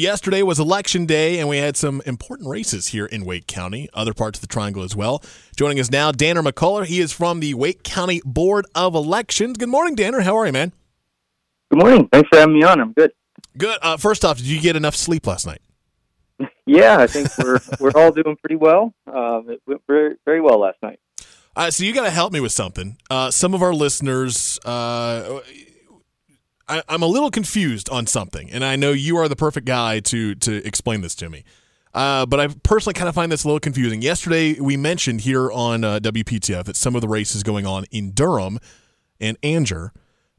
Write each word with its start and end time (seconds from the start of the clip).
Yesterday 0.00 0.44
was 0.44 0.60
election 0.60 1.06
day, 1.06 1.40
and 1.40 1.48
we 1.48 1.56
had 1.56 1.76
some 1.76 2.00
important 2.06 2.48
races 2.48 2.86
here 2.86 3.06
in 3.06 3.24
Wake 3.24 3.48
County, 3.48 3.88
other 3.92 4.14
parts 4.14 4.38
of 4.38 4.42
the 4.42 4.46
triangle 4.46 4.84
as 4.84 4.94
well. 4.94 5.24
Joining 5.56 5.80
us 5.80 5.90
now, 5.90 6.12
Danner 6.12 6.40
McCulloh. 6.40 6.86
He 6.86 7.00
is 7.00 7.12
from 7.12 7.40
the 7.40 7.54
Wake 7.54 7.82
County 7.82 8.22
Board 8.24 8.64
of 8.76 8.94
Elections. 8.94 9.56
Good 9.56 9.70
morning, 9.70 9.96
Danner. 9.96 10.20
How 10.20 10.36
are 10.36 10.46
you, 10.46 10.52
man? 10.52 10.70
Good 11.72 11.80
morning. 11.80 12.08
Thanks 12.12 12.28
for 12.28 12.38
having 12.38 12.54
me 12.54 12.62
on. 12.62 12.80
I'm 12.80 12.92
good. 12.92 13.10
Good. 13.56 13.76
Uh, 13.82 13.96
first 13.96 14.24
off, 14.24 14.36
did 14.36 14.46
you 14.46 14.60
get 14.60 14.76
enough 14.76 14.94
sleep 14.94 15.26
last 15.26 15.46
night? 15.46 15.60
Yeah, 16.64 16.98
I 16.98 17.06
think 17.08 17.30
we're 17.38 17.58
we're 17.80 17.92
all 17.96 18.12
doing 18.12 18.36
pretty 18.36 18.54
well. 18.56 18.94
Um, 19.06 19.46
it 19.48 19.62
went 19.66 19.80
very 19.88 20.16
very 20.24 20.40
well 20.42 20.60
last 20.60 20.76
night. 20.82 21.00
Uh, 21.56 21.70
so 21.72 21.82
you 21.82 21.92
got 21.92 22.04
to 22.04 22.10
help 22.10 22.32
me 22.32 22.38
with 22.38 22.52
something. 22.52 22.98
Uh, 23.10 23.30
some 23.32 23.54
of 23.54 23.62
our 23.62 23.74
listeners, 23.74 24.60
uh, 24.66 25.40
I, 26.68 26.82
am 26.88 27.02
a 27.02 27.06
little 27.06 27.30
confused 27.30 27.88
on 27.90 28.06
something, 28.06 28.50
and 28.50 28.64
I 28.64 28.76
know 28.76 28.92
you 28.92 29.16
are 29.16 29.28
the 29.28 29.36
perfect 29.36 29.66
guy 29.66 30.00
to 30.00 30.34
to 30.36 30.66
explain 30.66 31.00
this 31.00 31.14
to 31.16 31.30
me. 31.30 31.44
Uh, 31.94 32.26
but 32.26 32.38
I 32.38 32.48
personally 32.62 32.94
kind 32.94 33.08
of 33.08 33.14
find 33.14 33.32
this 33.32 33.44
a 33.44 33.48
little 33.48 33.60
confusing. 33.60 34.02
Yesterday, 34.02 34.60
we 34.60 34.76
mentioned 34.76 35.22
here 35.22 35.50
on 35.50 35.84
uh, 35.84 35.98
WPTF 36.00 36.64
that 36.64 36.76
some 36.76 36.94
of 36.94 37.00
the 37.00 37.08
races 37.08 37.42
going 37.42 37.66
on 37.66 37.84
in 37.90 38.12
Durham 38.12 38.58
and 39.20 39.40
Angier. 39.42 39.92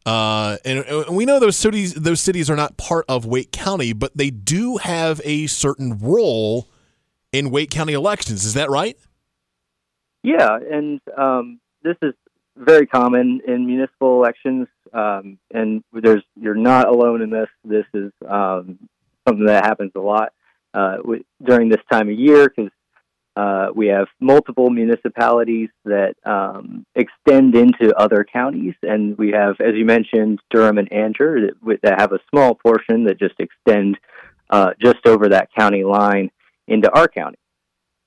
Uh, 0.06 0.58
and, 0.64 0.80
and, 0.86 1.16
we 1.16 1.26
know 1.26 1.40
those 1.40 1.58
cities 1.58 1.94
those 1.94 2.22
cities 2.22 2.50
are 2.50 2.56
not 2.56 2.78
part 2.78 3.06
of 3.10 3.26
Wake 3.26 3.52
County, 3.52 3.94
but 3.94 4.16
they 4.16 4.30
do 4.30 4.78
have 4.78 5.20
a 5.24 5.48
certain 5.48 5.98
role 6.00 6.70
in 7.32 7.52
Wake 7.52 7.70
County 7.70 7.94
elections. 7.94 8.46
Is 8.46 8.54
that 8.54 8.70
right? 8.70 8.98
Yeah, 10.24 10.58
and 10.72 11.02
um, 11.18 11.60
this 11.84 11.98
is 12.02 12.14
very 12.56 12.88
common 12.88 13.42
in 13.48 13.66
municipal 13.66 14.16
elections. 14.18 14.68
Um, 14.94 15.40
and 15.54 15.84
there's 15.94 16.24
you're 16.36 16.56
not 16.56 16.88
alone 16.88 17.22
in 17.22 17.30
this. 17.30 17.50
This 17.64 17.86
is 17.94 18.12
um, 18.28 18.80
something 19.28 19.46
that 19.46 19.66
happens 19.66 19.92
a 19.96 20.00
lot 20.00 20.34
uh, 20.74 20.98
during 21.44 21.70
this 21.70 21.82
time 21.92 22.10
of 22.10 22.18
year 22.18 22.50
because 22.50 22.72
uh, 23.36 23.68
we 23.74 23.88
have 23.88 24.08
multiple 24.20 24.70
municipalities 24.70 25.70
that 25.86 26.16
um, 26.26 26.86
extend 26.96 27.56
into 27.56 27.96
other 27.96 28.26
counties, 28.32 28.74
and 28.82 29.18
we 29.18 29.32
have, 29.32 29.56
as 29.62 29.76
you 29.76 29.86
mentioned, 29.86 30.40
Durham 30.50 30.78
and 30.78 30.92
Angier 30.92 31.48
that, 31.48 31.80
that 31.84 32.00
have 32.00 32.12
a 32.12 32.20
small 32.30 32.56
portion 32.56 33.06
that 33.06 33.20
just 33.20 33.36
extend 33.40 33.98
uh, 34.50 34.72
just 34.82 35.06
over 35.06 35.30
that 35.30 35.50
county 35.58 35.84
line 35.84 36.32
into 36.68 36.92
our 36.92 37.08
county. 37.08 37.38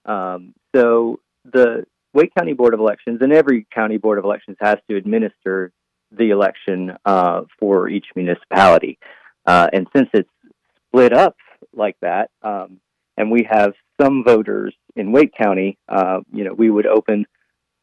Um, 0.05 0.55
so 0.75 1.21
the 1.45 1.87
Wake 2.13 2.35
County 2.37 2.53
Board 2.53 2.75
of 2.75 2.81
Elections 2.81 3.21
and 3.23 3.33
every 3.33 3.67
county 3.73 3.97
board 3.97 4.19
of 4.19 4.25
elections 4.25 4.57
has 4.61 4.77
to 4.91 4.97
administer 4.97 5.73
the 6.17 6.31
election 6.31 6.97
uh, 7.05 7.43
for 7.59 7.89
each 7.89 8.07
municipality. 8.15 8.99
Uh, 9.47 9.69
and 9.73 9.87
since 9.95 10.09
it's 10.15 10.29
split 10.89 11.13
up 11.13 11.37
like 11.75 11.97
that, 12.03 12.31
um, 12.43 12.81
and 13.17 13.31
we 13.31 13.47
have 13.51 13.73
some 14.01 14.25
voters 14.25 14.75
in 14.97 15.13
Wake 15.13 15.33
County, 15.35 15.79
uh, 15.89 16.21
you 16.33 16.45
know, 16.45 16.55
we 16.55 16.71
would 16.71 16.87
open 16.87 17.27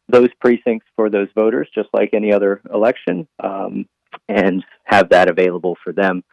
those 0.08 0.30
precincts 0.42 0.88
for 0.96 1.10
those 1.10 1.28
voters 1.36 1.70
just 1.74 1.90
like 1.94 2.14
any 2.14 2.34
other 2.34 2.62
election 2.74 3.28
um, 3.44 3.86
and 4.28 4.64
have 4.84 5.10
that 5.10 5.30
available 5.30 5.78
for 5.84 5.94
them 5.94 6.24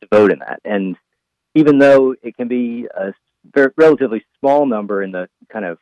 to 0.00 0.08
vote 0.12 0.30
in 0.30 0.38
that. 0.38 0.60
And 0.64 0.96
even 1.54 1.78
though 1.78 2.14
it 2.22 2.36
can 2.36 2.48
be 2.48 2.86
a 2.94 3.12
relatively 3.76 4.24
small 4.40 4.66
number 4.66 5.02
in 5.02 5.10
the 5.12 5.28
kind 5.52 5.64
of 5.64 5.78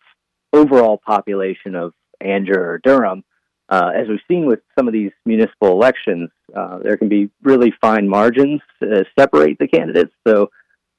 overall 0.53 1.01
population 1.05 1.75
of 1.75 1.93
Angier 2.23 2.61
or 2.61 2.81
Durham, 2.83 3.25
uh, 3.69 3.91
as 3.95 4.09
we've 4.09 4.21
seen 4.29 4.47
with 4.47 4.61
some 4.79 4.87
of 4.87 4.93
these 4.93 5.13
municipal 5.25 5.69
elections, 5.69 6.31
uh, 6.55 6.79
there 6.79 6.97
can 6.97 7.09
be 7.09 7.31
really 7.43 7.73
fine 7.81 8.09
margins 8.09 8.61
to 8.83 9.05
separate 9.19 9.59
the 9.59 9.69
candidates. 9.69 10.13
So, 10.27 10.51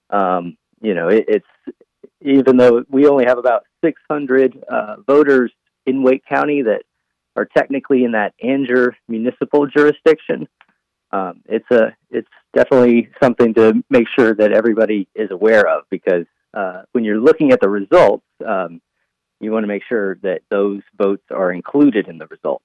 um, 0.09 0.57
you 0.81 0.93
know, 0.93 1.09
it, 1.09 1.25
it's 1.27 1.77
even 2.21 2.57
though 2.57 2.83
we 2.89 3.07
only 3.07 3.25
have 3.25 3.37
about 3.37 3.63
600 3.83 4.63
uh, 4.67 4.95
voters 5.05 5.51
in 5.85 6.01
Wake 6.01 6.23
County 6.27 6.63
that 6.63 6.83
are 7.35 7.45
technically 7.45 8.03
in 8.03 8.13
that 8.13 8.33
Angier 8.43 8.95
municipal 9.07 9.67
jurisdiction, 9.67 10.47
um, 11.11 11.41
it's 11.45 11.69
a 11.71 11.95
it's 12.09 12.27
definitely 12.53 13.09
something 13.21 13.53
to 13.53 13.83
make 13.89 14.07
sure 14.09 14.33
that 14.33 14.51
everybody 14.51 15.07
is 15.13 15.29
aware 15.29 15.67
of 15.67 15.83
because 15.91 16.25
uh, 16.55 16.81
when 16.93 17.03
you're 17.03 17.19
looking 17.19 17.51
at 17.51 17.61
the 17.61 17.69
results, 17.69 18.25
um, 18.45 18.81
you 19.39 19.51
want 19.51 19.63
to 19.63 19.67
make 19.67 19.83
sure 19.87 20.15
that 20.23 20.41
those 20.49 20.81
votes 20.97 21.23
are 21.31 21.51
included 21.51 22.07
in 22.07 22.17
the 22.17 22.27
results. 22.27 22.63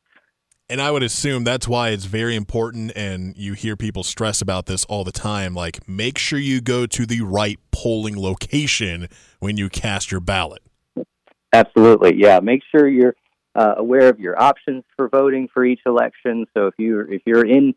And 0.68 0.80
I 0.80 0.92
would 0.92 1.02
assume 1.02 1.42
that's 1.42 1.66
why 1.66 1.88
it's 1.88 2.04
very 2.04 2.36
important, 2.36 2.92
and 2.94 3.36
you 3.36 3.54
hear 3.54 3.74
people 3.74 4.04
stress 4.04 4.40
about 4.40 4.66
this 4.66 4.84
all 4.84 5.02
the 5.02 5.10
time. 5.10 5.52
Like, 5.52 5.88
make 5.88 6.16
sure 6.16 6.38
you 6.38 6.60
go 6.60 6.86
to 6.86 7.06
the 7.06 7.22
right 7.22 7.58
polling 7.72 8.16
location 8.16 9.08
when 9.40 9.56
you 9.56 9.68
cast 9.68 10.12
your 10.12 10.20
ballot. 10.20 10.62
Absolutely, 11.52 12.14
yeah. 12.16 12.38
Make 12.38 12.62
sure 12.70 12.86
you're 12.86 13.16
uh, 13.56 13.74
aware 13.78 14.08
of 14.08 14.20
your 14.20 14.40
options 14.40 14.84
for 14.96 15.08
voting 15.08 15.48
for 15.52 15.64
each 15.64 15.80
election. 15.86 16.46
So 16.54 16.68
if 16.68 16.74
you 16.78 17.00
if 17.00 17.22
you're 17.26 17.44
in 17.44 17.74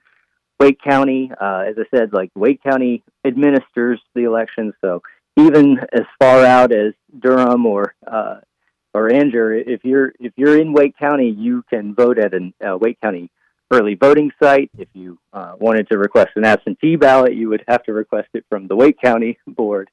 Wake 0.60 0.80
County, 0.80 1.32
uh, 1.42 1.64
as 1.68 1.76
I 1.80 1.98
said, 1.98 2.14
like 2.14 2.30
Wake 2.36 2.62
County 2.62 3.04
administers 3.26 4.00
the 4.14 4.26
election, 4.26 4.72
so 4.82 5.02
even 5.36 5.80
as 5.92 6.04
far 6.20 6.46
out 6.46 6.72
as 6.72 6.94
Durham 7.20 7.66
or 7.66 7.96
uh, 8.06 8.36
or 8.94 9.10
Angier, 9.10 9.54
if 9.54 9.84
you're 9.84 10.14
if 10.20 10.34
you're 10.36 10.60
in 10.60 10.74
Wake 10.74 10.98
County, 10.98 11.30
you 11.30 11.64
can 11.70 11.96
vote 11.96 12.18
at 12.20 12.34
a 12.34 12.74
uh, 12.74 12.78
Wake 12.78 13.00
County 13.02 13.32
early 13.72 13.96
voting 13.96 14.32
site. 14.42 14.70
If 14.78 14.88
you 14.94 15.18
uh, 15.32 15.54
wanted 15.60 15.88
to 15.90 15.98
request 15.98 16.32
an 16.36 16.46
absentee 16.46 16.96
ballot, 16.96 17.34
you 17.34 17.50
would 17.50 17.64
have 17.68 17.84
to 17.84 17.94
request 17.94 18.30
it 18.34 18.46
from 18.50 18.68
the 18.68 18.76
Wake 18.76 19.00
County 19.04 19.40
board, 19.48 19.90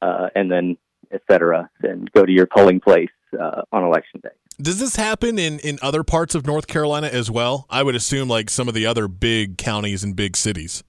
uh, 0.00 0.28
and 0.34 0.50
then 0.50 0.76
et 1.10 1.22
cetera, 1.30 1.70
and 1.82 2.10
go 2.12 2.24
to 2.24 2.32
your 2.32 2.46
polling 2.46 2.80
place 2.80 3.10
uh, 3.38 3.62
on 3.72 3.84
election 3.84 4.20
day. 4.22 4.30
Does 4.60 4.78
this 4.78 4.96
happen 4.96 5.38
in, 5.38 5.58
in 5.60 5.78
other 5.82 6.04
parts 6.04 6.34
of 6.34 6.46
North 6.46 6.66
Carolina 6.66 7.08
as 7.08 7.30
well? 7.30 7.66
I 7.70 7.82
would 7.82 7.94
assume 7.94 8.28
like 8.28 8.50
some 8.50 8.68
of 8.68 8.74
the 8.74 8.86
other 8.86 9.08
big 9.08 9.58
counties 9.58 10.04
and 10.04 10.14
big 10.14 10.36
cities. 10.36 10.84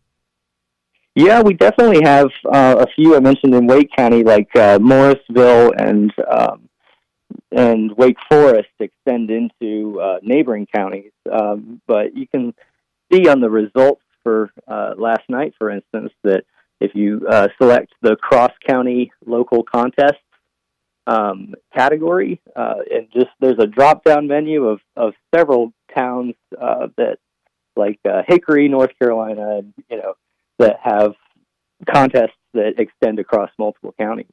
Yeah, 1.15 1.41
we 1.41 1.53
definitely 1.53 2.01
have 2.03 2.29
uh, 2.51 2.75
a 2.79 2.87
few 2.95 3.15
I 3.15 3.19
mentioned 3.19 3.53
in 3.53 3.67
Wake 3.67 3.89
County, 3.95 4.23
like 4.23 4.49
uh, 4.55 4.79
Morrisville 4.79 5.71
and 5.77 6.11
um, 6.29 6.69
and 7.51 7.91
Wake 7.97 8.17
Forest 8.29 8.69
extend 8.79 9.29
into 9.29 9.99
uh, 9.99 10.17
neighboring 10.21 10.67
counties. 10.73 11.11
Um, 11.31 11.81
but 11.87 12.15
you 12.15 12.27
can 12.27 12.53
see 13.11 13.27
on 13.27 13.41
the 13.41 13.49
results 13.49 14.01
for 14.23 14.51
uh, 14.67 14.93
last 14.97 15.23
night, 15.29 15.53
for 15.57 15.69
instance, 15.69 16.11
that 16.23 16.43
if 16.79 16.95
you 16.95 17.25
uh, 17.29 17.47
select 17.61 17.93
the 18.01 18.15
cross 18.15 18.51
county 18.67 19.11
local 19.25 19.63
contest 19.63 20.19
um, 21.05 21.53
category, 21.75 22.41
uh, 22.55 22.75
and 22.91 23.07
just 23.13 23.29
there's 23.39 23.59
a 23.59 23.67
drop 23.67 24.03
down 24.03 24.27
menu 24.27 24.65
of, 24.65 24.79
of 24.95 25.13
several 25.35 25.73
towns 25.97 26.35
uh, 26.59 26.87
that, 26.97 27.17
like 27.75 27.99
uh, 28.09 28.21
Hickory, 28.27 28.67
North 28.69 28.91
Carolina, 28.99 29.61
you 29.89 29.97
know 29.97 30.13
that 30.59 30.77
have 30.81 31.13
contests 31.91 32.37
that 32.53 32.75
extend 32.77 33.19
across 33.19 33.49
multiple 33.57 33.93
counties. 33.99 34.27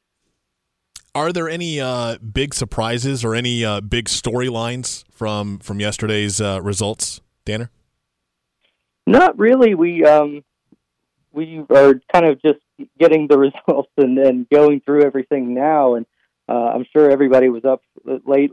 Are 1.13 1.33
there 1.33 1.49
any 1.49 1.79
uh, 1.79 2.17
big 2.19 2.53
surprises 2.53 3.25
or 3.25 3.35
any 3.35 3.65
uh, 3.65 3.81
big 3.81 4.05
storylines 4.05 5.03
from 5.11 5.59
from 5.59 5.79
yesterday's 5.79 6.39
uh, 6.39 6.61
results, 6.61 7.19
Danner? 7.43 7.69
Not 9.05 9.37
really. 9.37 9.75
We 9.75 10.05
um, 10.05 10.43
we 11.33 11.65
are 11.69 11.95
kind 12.13 12.25
of 12.25 12.41
just 12.41 12.59
getting 12.97 13.27
the 13.27 13.37
results 13.67 13.91
and, 13.97 14.47
going 14.49 14.81
through 14.81 15.03
everything 15.03 15.53
now, 15.53 15.95
and 15.95 16.05
uh, 16.47 16.71
I'm 16.75 16.85
sure 16.93 17.11
everybody 17.11 17.49
was 17.49 17.65
up 17.65 17.81
late, 18.25 18.51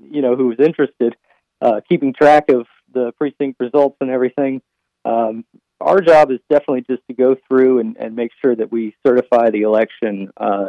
you 0.00 0.22
know, 0.22 0.34
who 0.34 0.48
was 0.48 0.58
interested, 0.58 1.14
uh, 1.60 1.80
keeping 1.88 2.12
track 2.12 2.50
of 2.50 2.66
the 2.92 3.12
precinct 3.16 3.60
results 3.60 3.96
and 4.00 4.10
everything. 4.10 4.60
Um, 5.04 5.44
our 5.80 6.00
job 6.00 6.30
is 6.30 6.38
definitely 6.48 6.82
just 6.82 7.06
to 7.08 7.14
go 7.14 7.36
through 7.48 7.80
and, 7.80 7.96
and 7.96 8.14
make 8.14 8.30
sure 8.40 8.54
that 8.54 8.70
we 8.70 8.94
certify 9.04 9.50
the 9.50 9.62
election 9.62 10.30
uh, 10.36 10.66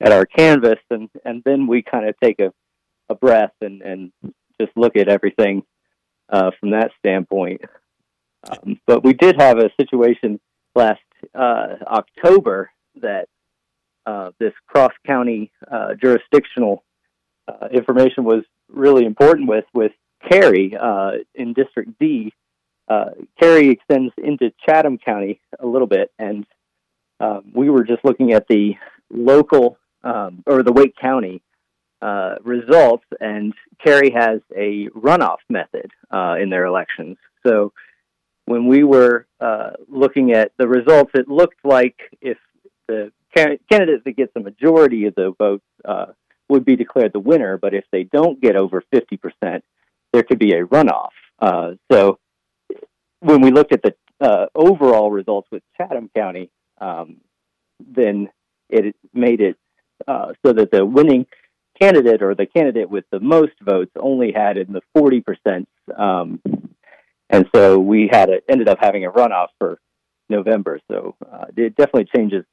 at 0.00 0.12
our 0.12 0.26
canvass, 0.26 0.78
and 0.90 1.08
and 1.24 1.42
then 1.44 1.66
we 1.66 1.82
kind 1.82 2.08
of 2.08 2.14
take 2.22 2.40
a 2.40 2.52
a 3.08 3.14
breath 3.14 3.52
and 3.60 3.82
and 3.82 4.12
just 4.60 4.72
look 4.76 4.96
at 4.96 5.08
everything 5.08 5.62
uh, 6.30 6.50
from 6.58 6.70
that 6.70 6.90
standpoint. 6.98 7.60
Um, 8.48 8.80
but 8.86 9.04
we 9.04 9.12
did 9.12 9.40
have 9.40 9.58
a 9.58 9.70
situation 9.80 10.40
last 10.74 11.00
uh, 11.34 11.76
October 11.86 12.70
that 13.00 13.28
uh, 14.06 14.30
this 14.38 14.52
cross 14.66 14.92
county 15.06 15.50
uh, 15.70 15.94
jurisdictional 15.94 16.84
uh, 17.48 17.68
information 17.72 18.24
was 18.24 18.44
really 18.68 19.04
important 19.04 19.48
with 19.48 19.64
with 19.74 19.92
Cary 20.30 20.76
uh, 20.80 21.12
in 21.34 21.52
District 21.52 21.90
D. 21.98 22.32
Cary 23.40 23.70
extends 23.70 24.12
into 24.16 24.52
Chatham 24.64 24.98
County 24.98 25.40
a 25.58 25.66
little 25.66 25.88
bit, 25.88 26.12
and 26.18 26.46
um, 27.18 27.50
we 27.54 27.68
were 27.68 27.84
just 27.84 28.04
looking 28.04 28.32
at 28.32 28.46
the 28.48 28.74
local 29.10 29.78
um, 30.06 30.42
or 30.46 30.62
the 30.62 30.72
Wake 30.72 30.94
County 30.96 31.42
uh, 32.00 32.36
results, 32.44 33.04
and 33.20 33.52
Cary 33.84 34.10
has 34.10 34.40
a 34.56 34.88
runoff 34.90 35.38
method 35.48 35.90
uh, 36.10 36.36
in 36.40 36.48
their 36.50 36.64
elections. 36.64 37.16
So 37.44 37.72
when 38.44 38.66
we 38.66 38.84
were 38.84 39.26
uh, 39.40 39.70
looking 39.88 40.32
at 40.32 40.52
the 40.58 40.68
results, 40.68 41.10
it 41.14 41.28
looked 41.28 41.64
like 41.64 41.96
if 42.20 42.38
the 42.86 43.10
candidate 43.34 44.04
that 44.04 44.16
gets 44.16 44.32
a 44.36 44.40
majority 44.40 45.06
of 45.06 45.14
the 45.16 45.34
votes 45.36 45.64
uh, 45.84 46.06
would 46.48 46.64
be 46.64 46.76
declared 46.76 47.12
the 47.12 47.18
winner. 47.18 47.58
But 47.58 47.74
if 47.74 47.84
they 47.90 48.04
don't 48.04 48.40
get 48.40 48.56
over 48.56 48.82
50%, 48.94 49.62
there 50.12 50.22
could 50.22 50.38
be 50.38 50.52
a 50.52 50.64
runoff. 50.64 51.10
Uh, 51.40 51.72
so 51.90 52.18
when 53.20 53.40
we 53.40 53.50
looked 53.50 53.72
at 53.72 53.82
the 53.82 53.94
uh, 54.20 54.46
overall 54.54 55.10
results 55.10 55.48
with 55.50 55.62
Chatham 55.76 56.08
County, 56.14 56.50
um, 56.80 57.16
then 57.80 58.28
it 58.70 58.94
made 59.12 59.40
it 59.40 59.56
uh, 60.06 60.32
so 60.44 60.52
that 60.52 60.70
the 60.70 60.84
winning 60.84 61.26
candidate 61.80 62.22
or 62.22 62.34
the 62.34 62.46
candidate 62.46 62.90
with 62.90 63.04
the 63.10 63.20
most 63.20 63.52
votes 63.60 63.92
only 64.00 64.32
had 64.32 64.56
in 64.56 64.72
the 64.72 64.80
40%. 64.96 65.66
Um, 65.96 66.40
and 67.28 67.46
so 67.54 67.78
we 67.78 68.08
had 68.10 68.30
a, 68.30 68.40
ended 68.48 68.68
up 68.68 68.78
having 68.80 69.04
a 69.04 69.10
runoff 69.10 69.48
for 69.58 69.78
November. 70.28 70.80
So 70.90 71.14
uh, 71.30 71.46
it 71.56 71.76
definitely 71.76 72.08
changes 72.14 72.44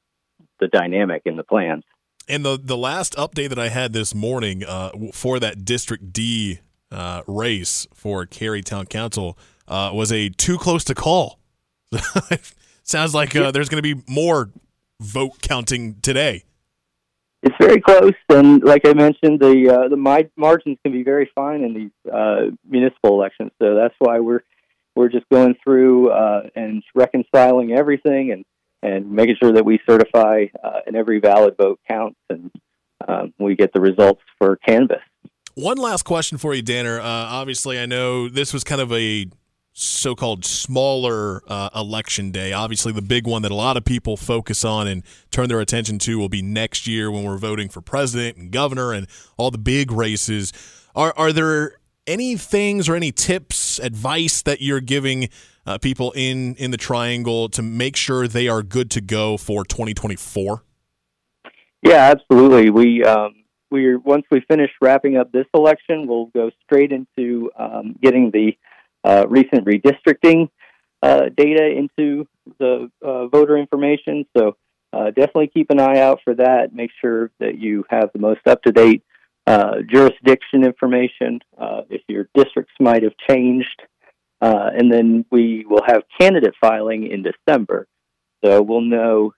the 0.59 0.67
dynamic 0.67 1.23
in 1.25 1.35
the 1.35 1.43
plans. 1.43 1.83
And 2.27 2.45
the 2.45 2.57
the 2.57 2.77
last 2.77 3.15
update 3.15 3.49
that 3.49 3.59
I 3.59 3.67
had 3.67 3.91
this 3.91 4.15
morning 4.15 4.63
uh, 4.63 4.91
for 5.11 5.39
that 5.41 5.65
District 5.65 6.13
D 6.13 6.59
uh, 6.89 7.21
race 7.27 7.85
for 7.93 8.25
Cary 8.25 8.61
Town 8.61 8.85
Council 8.85 9.37
uh, 9.67 9.91
was 9.93 10.11
a 10.11 10.29
too 10.29 10.57
close 10.57 10.85
to 10.85 10.95
call. 10.95 11.39
Sounds 12.83 13.13
like 13.13 13.35
uh, 13.35 13.51
there's 13.51 13.67
going 13.67 13.83
to 13.83 13.95
be 13.95 14.01
more 14.07 14.51
vote 15.01 15.41
counting 15.41 15.95
today. 16.01 16.45
It's 17.45 17.55
very 17.59 17.81
close, 17.81 18.13
and 18.29 18.63
like 18.63 18.87
I 18.87 18.93
mentioned, 18.93 19.41
the 19.41 19.69
uh, 19.69 19.89
the 19.89 19.97
margins 19.97 20.77
can 20.81 20.93
be 20.93 21.03
very 21.03 21.29
fine 21.35 21.61
in 21.61 21.73
these 21.73 22.11
uh, 22.11 22.55
municipal 22.67 23.11
elections. 23.19 23.51
So 23.61 23.75
that's 23.75 23.95
why 23.99 24.19
we're 24.21 24.43
we're 24.95 25.09
just 25.09 25.27
going 25.29 25.55
through 25.63 26.11
uh, 26.11 26.43
and 26.55 26.83
reconciling 26.95 27.73
everything 27.73 28.31
and, 28.31 28.45
and 28.81 29.11
making 29.11 29.35
sure 29.41 29.51
that 29.51 29.65
we 29.65 29.79
certify 29.89 30.45
uh, 30.63 30.79
and 30.85 30.95
every 30.95 31.19
valid 31.19 31.55
vote 31.57 31.79
counts 31.89 32.19
and 32.29 32.51
um, 33.07 33.33
we 33.39 33.55
get 33.55 33.73
the 33.73 33.81
results 33.81 34.21
for 34.37 34.55
Canvass. 34.57 35.01
One 35.55 35.77
last 35.77 36.03
question 36.03 36.37
for 36.37 36.53
you, 36.53 36.61
Danner. 36.61 36.99
Uh, 36.99 37.03
obviously, 37.05 37.79
I 37.79 37.85
know 37.85 38.29
this 38.29 38.53
was 38.53 38.63
kind 38.63 38.81
of 38.81 38.91
a 38.91 39.27
so 39.73 40.13
called 40.13 40.45
smaller 40.45 41.41
uh, 41.47 41.69
election 41.75 42.31
day. 42.31 42.53
Obviously, 42.53 42.91
the 42.91 43.01
big 43.01 43.25
one 43.25 43.41
that 43.41 43.51
a 43.51 43.55
lot 43.55 43.75
of 43.75 43.83
people 43.83 44.15
focus 44.15 44.63
on 44.63 44.87
and 44.87 45.03
turn 45.31 45.49
their 45.49 45.59
attention 45.59 45.97
to 45.99 46.17
will 46.19 46.29
be 46.29 46.41
next 46.41 46.87
year 46.87 47.11
when 47.11 47.23
we're 47.23 47.37
voting 47.37 47.69
for 47.69 47.81
president 47.81 48.37
and 48.37 48.51
governor 48.51 48.93
and 48.93 49.07
all 49.35 49.49
the 49.51 49.57
big 49.57 49.91
races. 49.91 50.53
Are, 50.95 51.13
are 51.17 51.33
there 51.33 51.77
any 52.05 52.35
things 52.35 52.87
or 52.87 52.95
any 52.95 53.11
tips, 53.11 53.79
advice 53.79 54.41
that 54.43 54.61
you're 54.61 54.81
giving 54.81 55.29
uh, 55.65 55.77
people 55.77 56.11
in 56.15 56.55
in 56.55 56.71
the 56.71 56.77
triangle 56.77 57.49
to 57.49 57.61
make 57.61 57.95
sure 57.95 58.27
they 58.27 58.47
are 58.47 58.61
good 58.61 58.91
to 58.91 59.01
go 59.01 59.37
for 59.37 59.63
2024? 59.63 60.63
Yeah, 61.81 62.11
absolutely. 62.11 62.69
We 62.69 63.03
um, 63.03 63.43
we 63.71 63.95
once 63.95 64.25
we 64.29 64.41
finish 64.47 64.69
wrapping 64.81 65.17
up 65.17 65.31
this 65.31 65.47
election, 65.53 66.05
we'll 66.07 66.27
go 66.27 66.51
straight 66.63 66.91
into 66.91 67.49
um, 67.57 67.95
getting 68.01 68.29
the 68.31 68.55
uh, 69.03 69.25
recent 69.27 69.65
redistricting 69.65 70.49
uh, 71.01 71.29
data 71.35 71.67
into 71.67 72.25
the 72.59 72.89
uh, 73.01 73.27
voter 73.27 73.57
information. 73.57 74.25
So 74.37 74.55
uh, 74.93 75.07
definitely 75.07 75.51
keep 75.53 75.69
an 75.69 75.79
eye 75.79 75.99
out 75.99 76.21
for 76.23 76.33
that. 76.35 76.73
Make 76.73 76.91
sure 77.01 77.29
that 77.39 77.59
you 77.59 77.83
have 77.89 78.11
the 78.13 78.19
most 78.19 78.39
up 78.47 78.61
to 78.63 78.71
date 78.71 79.03
uh, 79.45 79.81
jurisdiction 79.89 80.63
information, 80.63 81.41
uh, 81.57 81.81
if 81.89 82.01
your 82.07 82.29
districts 82.33 82.73
might 82.79 83.03
have 83.03 83.13
changed. 83.29 83.81
And 84.39 84.91
then 84.91 85.25
we 85.29 85.65
will 85.67 85.83
have 85.85 86.03
candidate 86.19 86.55
filing 86.59 87.07
in 87.11 87.23
December. 87.23 87.87
So 88.43 88.61
we'll 88.61 88.81
know 88.81 89.33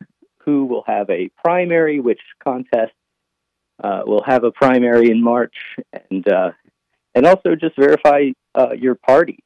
who 0.45 0.65
will 0.65 0.83
have 0.87 1.09
a 1.09 1.29
primary, 1.43 1.99
which 1.99 2.21
contest 2.43 2.93
will 3.83 4.23
have 4.25 4.43
a 4.43 4.51
primary 4.51 5.09
in 5.09 5.21
March, 5.21 5.55
and 6.11 6.25
and 7.15 7.25
also 7.25 7.55
just 7.55 7.75
verify 7.75 8.29
uh, 8.55 8.73
your 8.73 8.95
party. 8.95 9.43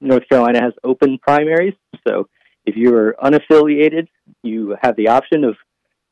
North 0.00 0.28
Carolina 0.28 0.60
has 0.62 0.72
open 0.84 1.18
primaries, 1.18 1.74
so 2.06 2.28
if 2.64 2.76
you 2.76 2.94
are 2.94 3.16
unaffiliated, 3.22 4.08
you 4.42 4.76
have 4.82 4.96
the 4.96 5.08
option 5.08 5.44
of 5.44 5.56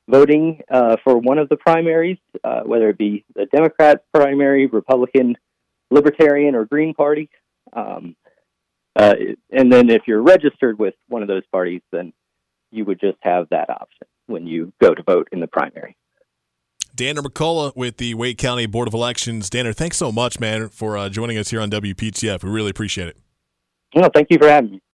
voting 0.08 0.60
uh, 0.70 0.96
for 1.04 1.16
one 1.19 1.38
of 1.38 1.48
the 1.48 1.56
primaries, 1.56 2.19
uh, 2.42 2.60
whether 2.62 2.88
it 2.90 2.98
be 2.98 3.25
the 3.34 3.46
Democrat 3.46 4.04
primary, 4.12 4.66
Republican, 4.66 5.37
Libertarian, 5.90 6.54
or 6.54 6.64
Green 6.64 6.94
Party. 6.94 7.31
Um, 7.72 8.16
uh, 8.96 9.14
and 9.52 9.72
then 9.72 9.88
if 9.88 10.02
you're 10.06 10.22
registered 10.22 10.78
with 10.78 10.94
one 11.08 11.22
of 11.22 11.28
those 11.28 11.46
parties, 11.52 11.82
then 11.93 12.12
you 12.72 12.84
would 12.84 13.00
just 13.00 13.19
have 13.22 13.48
that 13.50 13.70
option 13.70 14.06
when 14.26 14.46
you 14.46 14.72
go 14.81 14.94
to 14.94 15.02
vote 15.02 15.28
in 15.32 15.40
the 15.40 15.46
primary. 15.46 15.96
Danner 16.94 17.22
McCulloh 17.22 17.75
with 17.76 17.96
the 17.96 18.14
Wake 18.14 18.38
County 18.38 18.66
Board 18.66 18.88
of 18.88 18.94
Elections. 18.94 19.50
Danner, 19.50 19.72
thanks 19.72 19.96
so 19.96 20.10
much, 20.12 20.40
man, 20.40 20.69
for 20.69 20.96
uh, 20.96 21.08
joining 21.08 21.38
us 21.38 21.50
here 21.50 21.60
on 21.60 21.70
WPTF. 21.70 22.42
We 22.42 22.50
really 22.50 22.70
appreciate 22.70 23.08
it. 23.08 23.16
Well, 23.94 24.10
thank 24.14 24.28
you 24.31 24.38
for 24.38 24.48
having 24.48 24.72
me. 24.72 24.81